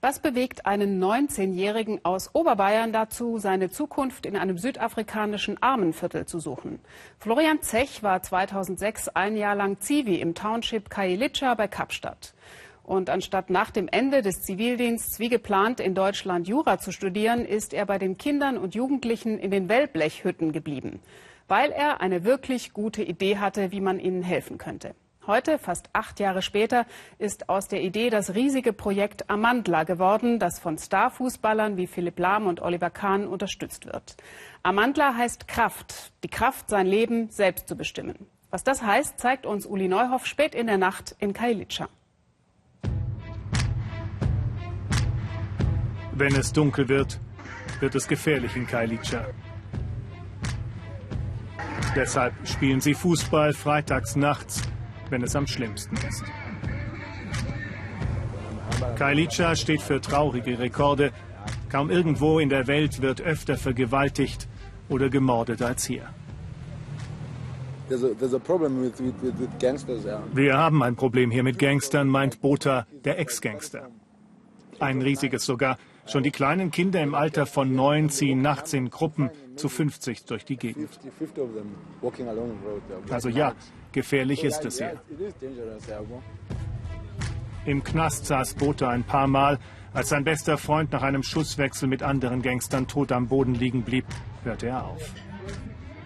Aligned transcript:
Was 0.00 0.20
bewegt 0.20 0.64
einen 0.64 1.02
19-Jährigen 1.02 2.04
aus 2.04 2.32
Oberbayern 2.32 2.92
dazu, 2.92 3.38
seine 3.38 3.68
Zukunft 3.68 4.26
in 4.26 4.36
einem 4.36 4.56
südafrikanischen 4.56 5.60
Armenviertel 5.60 6.24
zu 6.24 6.38
suchen? 6.38 6.78
Florian 7.18 7.62
Zech 7.62 8.04
war 8.04 8.22
2006 8.22 9.08
ein 9.08 9.36
Jahr 9.36 9.56
lang 9.56 9.80
Zivi 9.80 10.20
im 10.20 10.36
Township 10.36 10.88
Kailicha 10.88 11.52
bei 11.54 11.66
Kapstadt. 11.66 12.34
Und 12.84 13.10
anstatt 13.10 13.50
nach 13.50 13.72
dem 13.72 13.88
Ende 13.88 14.22
des 14.22 14.42
Zivildienstes 14.42 15.18
wie 15.18 15.30
geplant 15.30 15.80
in 15.80 15.96
Deutschland 15.96 16.46
Jura 16.46 16.78
zu 16.78 16.92
studieren, 16.92 17.44
ist 17.44 17.74
er 17.74 17.84
bei 17.84 17.98
den 17.98 18.16
Kindern 18.18 18.56
und 18.56 18.76
Jugendlichen 18.76 19.36
in 19.36 19.50
den 19.50 19.68
Wellblechhütten 19.68 20.52
geblieben, 20.52 21.00
weil 21.48 21.72
er 21.72 22.00
eine 22.00 22.22
wirklich 22.22 22.72
gute 22.72 23.02
Idee 23.02 23.38
hatte, 23.38 23.72
wie 23.72 23.80
man 23.80 23.98
ihnen 23.98 24.22
helfen 24.22 24.58
könnte. 24.58 24.94
Heute, 25.28 25.58
fast 25.58 25.90
acht 25.92 26.20
Jahre 26.20 26.40
später, 26.40 26.86
ist 27.18 27.50
aus 27.50 27.68
der 27.68 27.82
Idee 27.82 28.08
das 28.08 28.34
riesige 28.34 28.72
Projekt 28.72 29.28
Amandla 29.28 29.84
geworden, 29.84 30.38
das 30.38 30.58
von 30.58 30.78
Starfußballern 30.78 31.76
wie 31.76 31.86
Philipp 31.86 32.18
Lahm 32.18 32.46
und 32.46 32.62
Oliver 32.62 32.88
Kahn 32.88 33.28
unterstützt 33.28 33.84
wird. 33.84 34.16
Amandla 34.62 35.16
heißt 35.16 35.46
Kraft, 35.46 36.14
die 36.24 36.28
Kraft, 36.28 36.70
sein 36.70 36.86
Leben 36.86 37.28
selbst 37.28 37.68
zu 37.68 37.76
bestimmen. 37.76 38.26
Was 38.48 38.64
das 38.64 38.82
heißt, 38.82 39.20
zeigt 39.20 39.44
uns 39.44 39.66
Uli 39.66 39.86
Neuhoff 39.86 40.24
spät 40.24 40.54
in 40.54 40.66
der 40.66 40.78
Nacht 40.78 41.14
in 41.18 41.34
Kailitscha. 41.34 41.90
Wenn 46.12 46.34
es 46.36 46.54
dunkel 46.54 46.88
wird, 46.88 47.20
wird 47.80 47.94
es 47.94 48.08
gefährlich 48.08 48.56
in 48.56 48.66
Kailitscha. 48.66 49.26
Deshalb 51.94 52.32
spielen 52.48 52.80
sie 52.80 52.94
Fußball 52.94 53.52
freitags 53.52 54.16
nachts 54.16 54.62
wenn 55.10 55.22
es 55.22 55.34
am 55.36 55.46
schlimmsten 55.46 55.96
ist. 55.96 56.24
Kailicha 58.96 59.56
steht 59.56 59.82
für 59.82 60.00
traurige 60.00 60.58
Rekorde. 60.58 61.12
Kaum 61.70 61.90
irgendwo 61.90 62.38
in 62.38 62.48
der 62.48 62.66
Welt 62.66 63.02
wird 63.02 63.20
öfter 63.20 63.56
vergewaltigt 63.56 64.48
oder 64.88 65.08
gemordet 65.08 65.62
als 65.62 65.84
hier. 65.84 66.08
Wir 70.34 70.58
haben 70.58 70.82
ein 70.82 70.96
Problem 70.96 71.30
hier 71.30 71.42
mit 71.42 71.58
Gangstern, 71.58 72.08
meint 72.08 72.40
Botha, 72.40 72.86
der 73.04 73.18
Ex-Gangster. 73.18 73.88
Ein 74.78 75.00
riesiges 75.02 75.44
sogar. 75.44 75.78
Schon 76.06 76.22
die 76.22 76.30
kleinen 76.30 76.70
Kinder 76.70 77.02
im 77.02 77.14
Alter 77.14 77.44
von 77.44 77.74
neun 77.74 78.08
ziehen 78.08 78.40
nachts 78.40 78.72
in 78.72 78.88
Gruppen 78.90 79.30
zu 79.56 79.68
50 79.68 80.24
durch 80.24 80.44
die 80.44 80.56
Gegend. 80.56 80.88
Also 83.10 83.28
ja, 83.28 83.52
gefährlich 83.98 84.44
ist 84.44 84.64
es 84.64 84.78
hier. 84.78 85.00
Im 87.64 87.82
Knast 87.84 88.26
saß 88.26 88.54
Botha 88.54 88.88
ein 88.88 89.04
paar 89.04 89.26
Mal. 89.26 89.58
Als 89.92 90.10
sein 90.10 90.24
bester 90.24 90.56
Freund 90.58 90.92
nach 90.92 91.02
einem 91.02 91.22
Schusswechsel 91.22 91.88
mit 91.88 92.02
anderen 92.02 92.42
Gangstern 92.42 92.86
tot 92.86 93.10
am 93.12 93.28
Boden 93.28 93.54
liegen 93.54 93.82
blieb, 93.82 94.06
hörte 94.44 94.68
er 94.68 94.84
auf. 94.84 95.02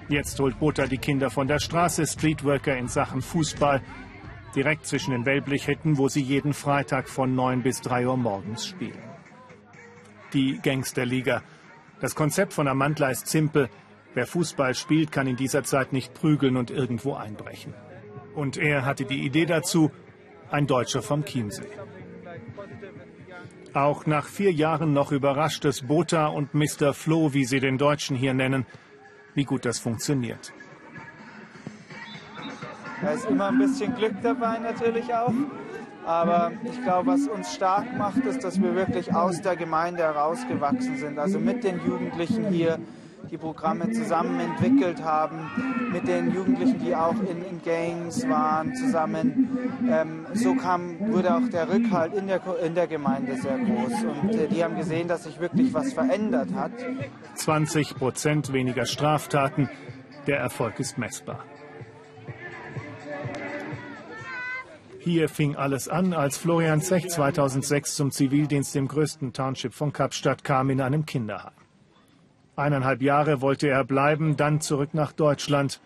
Jetzt 0.08 0.38
holt 0.40 0.58
Botha 0.58 0.86
die 0.86 0.98
Kinder 0.98 1.30
von 1.30 1.46
der 1.46 1.58
Straße, 1.58 2.06
Streetworker 2.06 2.76
in 2.76 2.88
Sachen 2.88 3.22
Fußball, 3.22 3.80
direkt 4.56 4.86
zwischen 4.86 5.12
den 5.12 5.26
Wellblichhütten, 5.26 5.98
wo 5.98 6.08
sie 6.08 6.22
jeden 6.22 6.52
Freitag 6.52 7.08
von 7.08 7.34
9 7.34 7.62
bis 7.62 7.80
3 7.80 8.06
Uhr 8.06 8.16
morgens 8.16 8.66
spielen 8.66 9.12
die 10.32 10.58
Gangsterliga. 10.62 11.42
Das 12.00 12.14
Konzept 12.14 12.52
von 12.52 12.66
Amantla 12.68 13.10
ist 13.10 13.28
simpel. 13.28 13.68
Wer 14.14 14.26
Fußball 14.26 14.74
spielt, 14.74 15.10
kann 15.10 15.26
in 15.26 15.36
dieser 15.36 15.62
Zeit 15.64 15.92
nicht 15.92 16.12
prügeln 16.12 16.56
und 16.56 16.70
irgendwo 16.70 17.14
einbrechen. 17.14 17.74
Und 18.34 18.56
er 18.56 18.84
hatte 18.84 19.04
die 19.04 19.24
Idee 19.24 19.46
dazu, 19.46 19.90
ein 20.50 20.66
Deutscher 20.66 21.02
vom 21.02 21.24
Chiemsee. 21.24 21.68
Auch 23.74 24.04
nach 24.04 24.26
vier 24.26 24.52
Jahren 24.52 24.92
noch 24.92 25.12
überrascht 25.12 25.64
es 25.64 25.86
Botha 25.86 26.26
und 26.26 26.52
Mr. 26.52 26.92
Flo, 26.92 27.32
wie 27.32 27.46
sie 27.46 27.58
den 27.58 27.78
Deutschen 27.78 28.16
hier 28.16 28.34
nennen, 28.34 28.66
wie 29.34 29.44
gut 29.44 29.64
das 29.64 29.78
funktioniert. 29.78 30.52
Da 33.00 33.12
ist 33.12 33.24
immer 33.24 33.48
ein 33.48 33.58
bisschen 33.58 33.94
Glück 33.94 34.14
dabei 34.22 34.58
natürlich 34.58 35.12
auch. 35.12 35.32
Aber 36.04 36.52
ich 36.64 36.82
glaube, 36.82 37.12
was 37.12 37.28
uns 37.28 37.54
stark 37.54 37.96
macht, 37.96 38.18
ist, 38.26 38.44
dass 38.44 38.60
wir 38.60 38.74
wirklich 38.74 39.14
aus 39.14 39.40
der 39.40 39.56
Gemeinde 39.56 40.02
herausgewachsen 40.02 40.98
sind. 40.98 41.18
Also 41.18 41.38
mit 41.38 41.64
den 41.64 41.80
Jugendlichen 41.84 42.48
hier 42.48 42.78
die 43.32 43.38
Programme 43.38 43.90
zusammen 43.92 44.38
entwickelt 44.40 45.02
haben, 45.02 45.50
mit 45.90 46.06
den 46.06 46.34
Jugendlichen, 46.34 46.78
die 46.78 46.94
auch 46.94 47.14
in, 47.14 47.42
in 47.42 47.62
Gangs 47.64 48.28
waren, 48.28 48.74
zusammen. 48.74 49.80
Ähm, 49.90 50.26
so 50.34 50.54
kam, 50.54 51.00
wurde 51.00 51.34
auch 51.34 51.48
der 51.50 51.66
Rückhalt 51.72 52.12
in 52.12 52.26
der, 52.26 52.42
in 52.62 52.74
der 52.74 52.86
Gemeinde 52.86 53.36
sehr 53.36 53.56
groß. 53.58 54.04
Und 54.22 54.34
äh, 54.34 54.48
die 54.48 54.62
haben 54.62 54.76
gesehen, 54.76 55.08
dass 55.08 55.24
sich 55.24 55.40
wirklich 55.40 55.72
was 55.72 55.94
verändert 55.94 56.48
hat. 56.54 56.72
20 57.36 57.94
Prozent 57.94 58.52
weniger 58.52 58.84
Straftaten. 58.84 59.70
Der 60.26 60.38
Erfolg 60.38 60.78
ist 60.78 60.98
messbar. 60.98 61.42
Hier 64.98 65.30
fing 65.30 65.56
alles 65.56 65.88
an, 65.88 66.12
als 66.12 66.36
Florian 66.36 66.82
Zech 66.82 67.08
2006 67.08 67.94
zum 67.94 68.10
Zivildienst 68.10 68.76
im 68.76 68.88
größten 68.88 69.32
Township 69.32 69.72
von 69.72 69.92
Kapstadt 69.92 70.44
kam 70.44 70.68
in 70.68 70.82
einem 70.82 71.06
Kinderheim. 71.06 71.61
Eineinhalb 72.54 73.00
Jahre 73.00 73.40
wollte 73.40 73.68
er 73.68 73.82
bleiben, 73.82 74.36
dann 74.36 74.60
zurück 74.60 74.90
nach 74.92 75.12
Deutschland. 75.12 75.80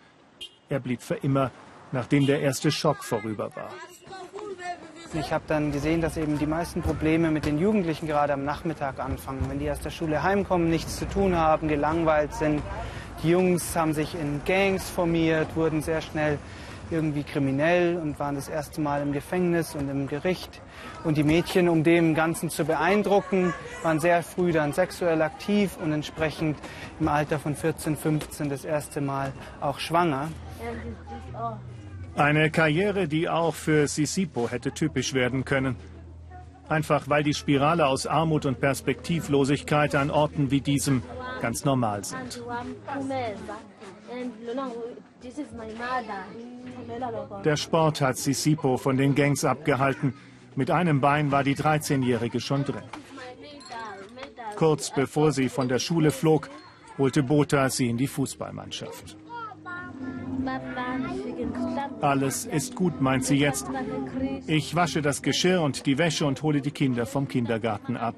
Er 0.67 0.79
blieb 0.79 1.01
für 1.01 1.15
immer, 1.15 1.51
nachdem 1.93 2.25
der 2.25 2.41
erste 2.41 2.71
Schock 2.71 3.05
vorüber 3.05 3.55
war. 3.55 3.69
Ich 5.13 5.31
habe 5.31 5.45
dann 5.47 5.71
gesehen, 5.71 6.01
dass 6.01 6.17
eben 6.17 6.37
die 6.37 6.45
meisten 6.45 6.81
Probleme 6.81 7.31
mit 7.31 7.45
den 7.45 7.57
Jugendlichen 7.57 8.07
gerade 8.07 8.33
am 8.33 8.43
Nachmittag 8.43 8.99
anfangen. 8.99 9.45
Wenn 9.47 9.59
die 9.59 9.71
aus 9.71 9.79
der 9.79 9.89
Schule 9.91 10.21
heimkommen, 10.21 10.69
nichts 10.69 10.97
zu 10.97 11.07
tun 11.07 11.37
haben, 11.37 11.69
gelangweilt 11.69 12.33
sind. 12.33 12.61
Die 13.23 13.29
Jungs 13.29 13.75
haben 13.77 13.93
sich 13.93 14.13
in 14.15 14.41
Gangs 14.45 14.89
formiert, 14.89 15.55
wurden 15.55 15.81
sehr 15.81 16.01
schnell 16.01 16.37
irgendwie 16.91 17.23
kriminell 17.23 17.97
und 17.97 18.19
waren 18.19 18.35
das 18.35 18.49
erste 18.49 18.81
Mal 18.81 19.01
im 19.01 19.11
Gefängnis 19.11 19.75
und 19.75 19.89
im 19.89 20.07
Gericht. 20.07 20.61
Und 21.03 21.17
die 21.17 21.23
Mädchen, 21.23 21.69
um 21.69 21.83
dem 21.83 22.15
Ganzen 22.15 22.49
zu 22.49 22.65
beeindrucken, 22.65 23.53
waren 23.83 23.99
sehr 23.99 24.23
früh 24.23 24.51
dann 24.51 24.73
sexuell 24.73 25.21
aktiv 25.21 25.77
und 25.81 25.91
entsprechend 25.91 26.57
im 26.99 27.07
Alter 27.07 27.39
von 27.39 27.55
14, 27.55 27.95
15 27.95 28.49
das 28.49 28.65
erste 28.65 29.01
Mal 29.01 29.33
auch 29.61 29.79
schwanger. 29.79 30.29
Eine 32.15 32.49
Karriere, 32.49 33.07
die 33.07 33.29
auch 33.29 33.53
für 33.53 33.87
Sisipo 33.87 34.49
hätte 34.49 34.71
typisch 34.71 35.13
werden 35.13 35.45
können. 35.45 35.75
Einfach 36.69 37.07
weil 37.07 37.23
die 37.23 37.33
Spirale 37.33 37.85
aus 37.85 38.07
Armut 38.07 38.45
und 38.45 38.59
Perspektivlosigkeit 38.59 39.95
an 39.95 40.11
Orten 40.11 40.51
wie 40.51 40.59
diesem 40.59 41.01
ganz 41.41 41.63
normal 41.63 42.03
sind. 42.03 42.41
Der 47.43 47.57
Sport 47.57 48.01
hat 48.01 48.17
Sisipo 48.17 48.77
von 48.77 48.97
den 48.97 49.15
Gangs 49.15 49.43
abgehalten. 49.45 50.13
Mit 50.55 50.71
einem 50.71 51.01
Bein 51.01 51.31
war 51.31 51.43
die 51.43 51.55
13-Jährige 51.55 52.39
schon 52.39 52.63
drin. 52.63 52.83
Kurz 54.55 54.91
bevor 54.91 55.31
sie 55.31 55.49
von 55.49 55.67
der 55.67 55.79
Schule 55.79 56.11
flog, 56.11 56.49
holte 56.97 57.21
Botha 57.21 57.69
sie 57.69 57.89
in 57.89 57.97
die 57.97 58.07
Fußballmannschaft. 58.07 59.17
Alles 62.01 62.45
ist 62.45 62.75
gut, 62.75 63.01
meint 63.01 63.25
sie 63.25 63.37
jetzt. 63.37 63.67
Ich 64.47 64.75
wasche 64.75 65.01
das 65.01 65.21
Geschirr 65.21 65.61
und 65.61 65.85
die 65.85 65.97
Wäsche 65.97 66.25
und 66.25 66.41
hole 66.41 66.61
die 66.61 66.71
Kinder 66.71 67.05
vom 67.05 67.27
Kindergarten 67.27 67.97
ab. 67.97 68.15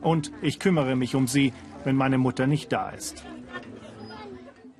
Und 0.00 0.32
ich 0.42 0.58
kümmere 0.58 0.96
mich 0.96 1.14
um 1.14 1.26
sie, 1.28 1.52
wenn 1.84 1.96
meine 1.96 2.18
Mutter 2.18 2.46
nicht 2.46 2.72
da 2.72 2.90
ist. 2.90 3.24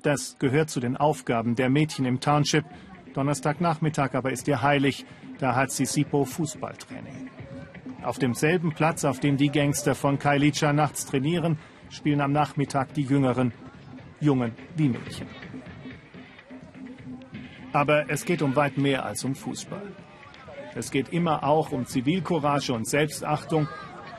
Das 0.03 0.37
gehört 0.37 0.69
zu 0.69 0.81
den 0.81 0.97
Aufgaben 0.97 1.55
der 1.55 1.69
Mädchen 1.69 2.05
im 2.05 2.19
Township. 2.19 2.65
Donnerstagnachmittag 3.13 4.13
aber 4.15 4.31
ist 4.31 4.49
ihr 4.49 4.61
heilig. 4.61 5.05
Da 5.39 5.55
hat 5.55 5.71
sie 5.71 5.85
Sipo 5.85 6.25
Fußballtraining. 6.25 7.29
Auf 8.03 8.19
demselben 8.19 8.73
Platz, 8.73 9.05
auf 9.05 9.21
dem 9.21 9.37
die 9.37 9.49
Gangster 9.49 9.95
von 9.95 10.19
Kailicha 10.19 10.73
nachts 10.73 11.05
trainieren, 11.05 11.57
spielen 11.89 12.19
am 12.19 12.33
Nachmittag 12.33 12.93
die 12.95 13.03
Jüngeren, 13.03 13.53
Jungen 14.19 14.51
wie 14.75 14.89
Mädchen. 14.89 15.27
Aber 17.71 18.09
es 18.09 18.25
geht 18.25 18.41
um 18.41 18.57
weit 18.57 18.77
mehr 18.77 19.05
als 19.05 19.23
um 19.23 19.35
Fußball. 19.35 19.93
Es 20.75 20.91
geht 20.91 21.13
immer 21.13 21.45
auch 21.45 21.71
um 21.71 21.85
Zivilcourage 21.85 22.73
und 22.73 22.87
Selbstachtung. 22.87 23.69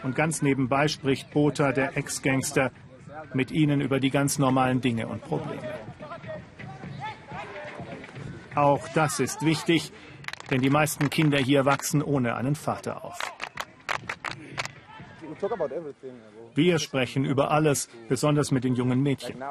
Und 0.02 0.14
ganz 0.14 0.40
nebenbei 0.40 0.88
spricht 0.88 1.30
Botha, 1.30 1.72
der 1.72 1.96
Ex-Gangster, 1.96 2.70
mit 3.34 3.50
ihnen 3.50 3.80
über 3.80 4.00
die 4.00 4.10
ganz 4.10 4.38
normalen 4.38 4.80
Dinge 4.80 5.08
und 5.08 5.22
Probleme. 5.22 5.62
Auch 8.54 8.88
das 8.94 9.20
ist 9.20 9.44
wichtig, 9.44 9.92
denn 10.50 10.60
die 10.60 10.70
meisten 10.70 11.10
Kinder 11.10 11.38
hier 11.38 11.64
wachsen 11.64 12.02
ohne 12.02 12.36
einen 12.36 12.54
Vater 12.54 13.04
auf. 13.04 13.18
Wir 16.54 16.78
sprechen 16.78 17.24
über 17.24 17.50
alles, 17.50 17.88
besonders 18.08 18.50
mit 18.52 18.64
den 18.64 18.74
jungen 18.74 19.02
Mädchen. 19.02 19.42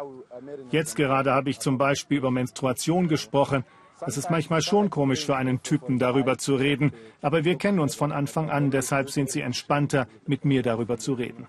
Jetzt 0.72 0.96
gerade 0.96 1.34
habe 1.34 1.50
ich 1.50 1.60
zum 1.60 1.78
Beispiel 1.78 2.18
über 2.18 2.32
Menstruation 2.32 3.08
gesprochen. 3.08 3.66
Es 4.06 4.18
ist 4.18 4.30
manchmal 4.30 4.62
schon 4.62 4.90
komisch 4.90 5.26
für 5.26 5.36
einen 5.36 5.62
Typen 5.62 6.00
darüber 6.00 6.38
zu 6.38 6.56
reden, 6.56 6.94
aber 7.22 7.44
wir 7.44 7.58
kennen 7.58 7.80
uns 7.80 7.96
von 7.96 8.12
Anfang 8.12 8.50
an, 8.50 8.72
deshalb 8.72 9.10
sind 9.10 9.30
sie 9.30 9.42
entspannter, 9.42 10.08
mit 10.26 10.46
mir 10.46 10.62
darüber 10.62 10.98
zu 10.98 11.14
reden. 11.14 11.48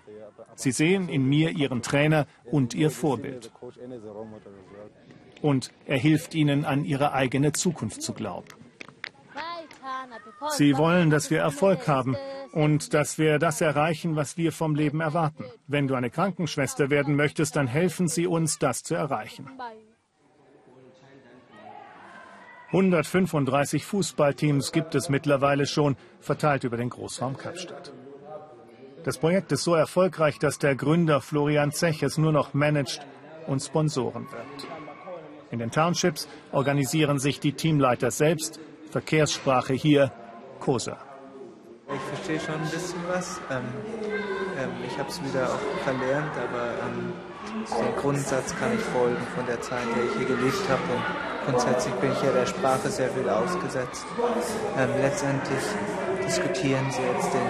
Sie 0.55 0.71
sehen 0.71 1.09
in 1.09 1.25
mir 1.27 1.51
ihren 1.51 1.81
Trainer 1.81 2.27
und 2.45 2.73
ihr 2.73 2.91
Vorbild. 2.91 3.51
Und 5.45 5.69
er 5.85 5.99
hilft 5.99 6.33
ihnen, 6.33 6.65
an 6.65 6.85
ihre 6.85 7.13
eigene 7.13 7.51
Zukunft 7.51 8.01
zu 8.01 8.13
glauben. 8.13 8.47
Sie 10.57 10.75
wollen, 10.75 11.11
dass 11.11 11.29
wir 11.29 11.39
Erfolg 11.39 11.87
haben 11.87 12.17
und 12.51 12.95
dass 12.95 13.19
wir 13.19 13.37
das 13.37 13.61
erreichen, 13.61 14.15
was 14.15 14.37
wir 14.37 14.51
vom 14.51 14.73
Leben 14.73 15.01
erwarten. 15.01 15.45
Wenn 15.67 15.87
du 15.87 15.93
eine 15.93 16.09
Krankenschwester 16.09 16.89
werden 16.89 17.15
möchtest, 17.15 17.57
dann 17.57 17.67
helfen 17.67 18.07
sie 18.07 18.25
uns, 18.25 18.57
das 18.57 18.81
zu 18.81 18.95
erreichen. 18.95 19.47
135 22.69 23.85
Fußballteams 23.85 24.71
gibt 24.71 24.95
es 24.95 25.09
mittlerweile 25.09 25.67
schon, 25.67 25.95
verteilt 26.21 26.63
über 26.63 26.77
den 26.77 26.89
Großraum 26.89 27.37
Kapstadt. 27.37 27.93
Das 29.03 29.19
Projekt 29.19 29.51
ist 29.51 29.63
so 29.63 29.75
erfolgreich, 29.75 30.39
dass 30.39 30.57
der 30.57 30.75
Gründer 30.75 31.21
Florian 31.21 31.71
Zech 31.71 32.01
es 32.01 32.17
nur 32.17 32.31
noch 32.31 32.55
managt 32.55 33.05
und 33.45 33.61
Sponsoren 33.61 34.25
wird. 34.31 34.84
In 35.55 35.59
den 35.59 35.71
Townships 35.71 36.27
organisieren 36.51 37.17
sich 37.17 37.39
die 37.39 37.53
Teamleiter 37.53 38.11
selbst. 38.11 38.59
Verkehrssprache 38.91 39.71
hier 39.71 40.11
Kosa. 40.59 40.97
Ich 41.87 42.01
verstehe 42.13 42.41
schon 42.41 42.55
ein 42.55 42.69
bisschen 42.69 42.99
was. 43.07 43.39
Ähm, 43.49 43.63
ähm, 44.59 44.69
ich 44.85 44.99
habe 44.99 45.07
es 45.07 45.23
wieder 45.23 45.45
auch 45.45 45.83
verlernt, 45.85 46.33
aber 46.35 46.73
ähm, 46.83 47.13
den 47.55 47.95
Grundsatz 47.95 48.53
kann 48.59 48.75
ich 48.75 48.81
folgen 48.81 49.25
von 49.33 49.45
der 49.45 49.61
Zeit, 49.61 49.85
der 49.95 50.03
ich 50.03 50.17
hier 50.17 50.35
gelebt 50.35 50.67
habe. 50.67 50.83
Und 50.91 51.53
grundsätzlich 51.53 51.93
bin 52.03 52.11
ich 52.11 52.21
ja 52.21 52.33
der 52.33 52.47
Sprache 52.47 52.89
sehr 52.89 53.09
viel 53.11 53.29
ausgesetzt. 53.29 54.05
Ähm, 54.77 54.89
letztendlich 54.99 55.63
diskutieren 56.25 56.91
sie 56.91 57.01
jetzt 57.01 57.33
den, 57.33 57.47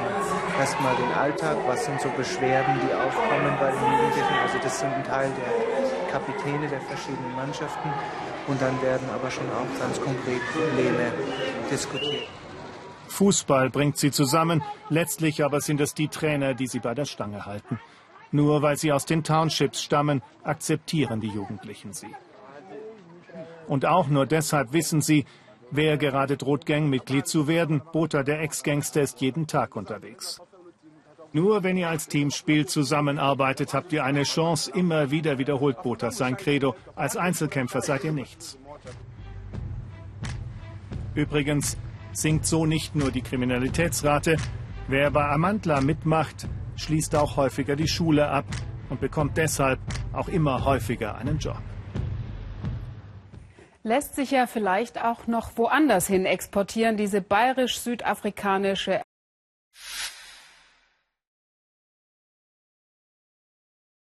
erstmal 0.59 0.95
den 0.95 1.11
Alltag, 1.13 1.57
was 1.65 1.85
sind 1.85 1.99
so 2.01 2.09
Beschwerden, 2.09 2.75
die 2.85 2.93
aufkommen 2.93 3.57
bei 3.59 3.71
den 3.71 3.81
Jugendlichen. 3.81 4.35
Also 4.43 4.59
das 4.61 4.79
sind 4.79 4.93
ein 4.93 5.03
Teil 5.05 5.31
der 5.41 5.84
Kapitäne 6.15 6.69
der 6.69 6.79
verschiedenen 6.79 7.35
Mannschaften. 7.35 7.89
Und 8.47 8.61
dann 8.61 8.81
werden 8.81 9.09
aber 9.13 9.29
schon 9.29 9.49
auch 9.49 9.79
ganz 9.79 9.99
konkret 9.99 10.41
Probleme 10.53 11.11
diskutiert. 11.69 12.27
Fußball 13.09 13.69
bringt 13.69 13.97
sie 13.97 14.11
zusammen, 14.11 14.63
letztlich 14.89 15.43
aber 15.43 15.59
sind 15.61 15.81
es 15.81 15.93
die 15.93 16.07
Trainer, 16.07 16.53
die 16.53 16.67
sie 16.67 16.79
bei 16.79 16.93
der 16.93 17.05
Stange 17.05 17.45
halten. 17.45 17.79
Nur 18.31 18.61
weil 18.61 18.77
sie 18.77 18.91
aus 18.93 19.05
den 19.05 19.23
Townships 19.23 19.81
stammen, 19.81 20.21
akzeptieren 20.43 21.19
die 21.19 21.29
Jugendlichen 21.29 21.91
sie. 21.93 22.13
Und 23.67 23.85
auch 23.85 24.07
nur 24.07 24.25
deshalb 24.25 24.71
wissen 24.73 25.01
sie, 25.01 25.25
wer 25.71 25.97
gerade 25.97 26.37
droht, 26.37 26.65
Gangmitglied 26.65 27.27
zu 27.27 27.47
werden. 27.47 27.81
Bota, 27.91 28.23
der 28.23 28.41
Ex-Gangster, 28.41 29.01
ist 29.01 29.21
jeden 29.21 29.47
Tag 29.47 29.75
unterwegs. 29.75 30.41
Nur 31.35 31.63
wenn 31.63 31.75
ihr 31.75 31.89
als 31.89 32.07
Team 32.07 32.31
spielt, 32.31 32.69
zusammenarbeitet, 32.69 33.73
habt 33.73 33.91
ihr 33.91 34.05
eine 34.05 34.23
Chance. 34.23 34.71
Immer 34.71 35.11
wieder 35.11 35.37
wiederholt 35.37 35.83
Botas 35.83 36.15
sein 36.15 36.37
Credo. 36.37 36.75
Als 36.95 37.17
Einzelkämpfer 37.17 37.81
seid 37.81 38.05
ihr 38.05 38.13
nichts. 38.13 38.57
Übrigens, 41.13 41.77
sinkt 42.13 42.45
so 42.45 42.65
nicht 42.65 42.95
nur 42.95 43.11
die 43.11 43.21
Kriminalitätsrate. 43.21 44.37
Wer 44.87 45.11
bei 45.11 45.27
Amantla 45.27 45.81
mitmacht, 45.81 46.47
schließt 46.77 47.17
auch 47.17 47.35
häufiger 47.35 47.75
die 47.75 47.89
Schule 47.89 48.29
ab 48.29 48.45
und 48.89 49.01
bekommt 49.01 49.35
deshalb 49.35 49.81
auch 50.13 50.29
immer 50.29 50.63
häufiger 50.63 51.15
einen 51.15 51.37
Job. 51.39 51.61
Lässt 53.83 54.15
sich 54.15 54.31
ja 54.31 54.47
vielleicht 54.47 55.03
auch 55.03 55.27
noch 55.27 55.57
woanders 55.57 56.07
hin 56.07 56.25
exportieren, 56.25 56.95
diese 56.95 57.19
bayerisch-südafrikanische 57.19 59.01